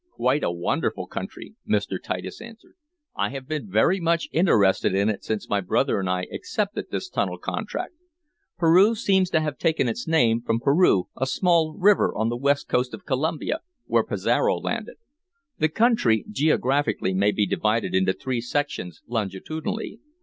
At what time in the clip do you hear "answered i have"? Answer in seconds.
2.41-3.47